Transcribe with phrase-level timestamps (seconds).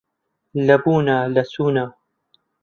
[0.65, 1.85] لە بوونا لە چوونا